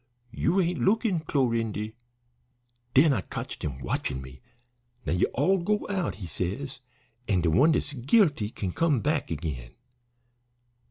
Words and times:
'You 0.31 0.59
ain't 0.59 0.79
lookin', 0.81 1.19
Clorindy.' 1.19 1.93
Den 2.95 3.13
I 3.13 3.21
cotched 3.21 3.61
him 3.63 3.77
watchin' 3.77 4.19
me. 4.19 4.41
'Now 5.05 5.13
you 5.13 5.27
all 5.35 5.59
go 5.59 5.85
out,' 5.91 6.15
he 6.15 6.25
says, 6.25 6.79
'and 7.27 7.43
de 7.43 7.51
one 7.51 7.71
dat's 7.73 7.93
guilty 7.93 8.49
kin 8.49 8.71
come 8.71 9.01
back 9.01 9.31
agin.' 9.31 9.75